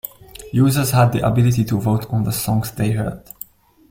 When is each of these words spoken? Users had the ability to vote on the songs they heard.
Users 0.53 0.89
had 0.89 1.11
the 1.11 1.23
ability 1.23 1.63
to 1.65 1.79
vote 1.79 2.07
on 2.09 2.23
the 2.23 2.31
songs 2.31 2.71
they 2.71 2.89
heard. 2.89 3.21